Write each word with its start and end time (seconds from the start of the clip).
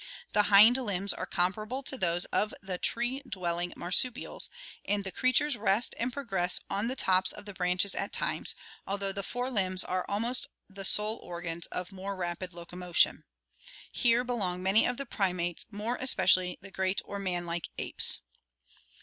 The 0.33 0.41
hind 0.49 0.77
limbs 0.77 1.13
are 1.13 1.27
com 1.27 1.53
parable 1.53 1.85
to 1.85 1.95
those 1.95 2.25
of 2.33 2.55
the 2.59 2.79
tree 2.79 3.21
dwelling 3.29 3.71
marsupials 3.77 4.49
and 4.83 5.03
the 5.03 5.11
creatures 5.11 5.55
rest 5.57 5.93
and 5.99 6.11
progress 6.11 6.59
on 6.71 6.87
the 6.87 6.95
tops 6.95 7.31
of 7.31 7.45
the 7.45 7.53
brandies 7.53 7.93
at 7.93 8.11
times, 8.11 8.55
although 8.87 9.11
the 9.11 9.21
fore 9.21 9.51
limbs 9.51 9.83
are 9.83 10.03
almost 10.09 10.47
the 10.67 10.85
sole 10.85 11.17
organs 11.17 11.67
of 11.67 11.91
more 11.91 12.15
rapid 12.15 12.51
locomotion. 12.51 13.25
Here 13.91 14.23
belong 14.23 14.63
many 14.63 14.87
of 14.87 14.97
the 14.97 15.05
primates, 15.05 15.67
more 15.69 15.97
especially 16.01 16.57
the 16.61 16.71
great 16.71 17.03
or 17.05 17.19
manlike 17.19 17.69
apes. 17.77 18.21